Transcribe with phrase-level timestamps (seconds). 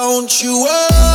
[0.00, 1.09] don't you worry.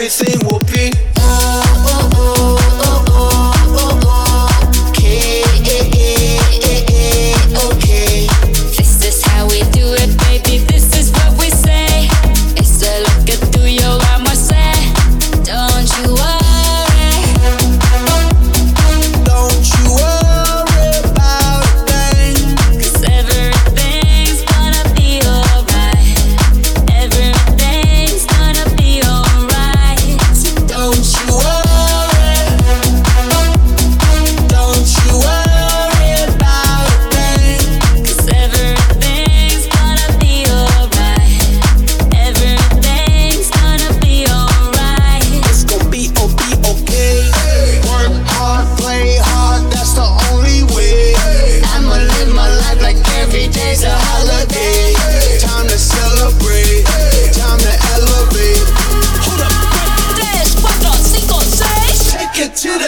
[0.00, 1.17] everything will be
[62.62, 62.87] to the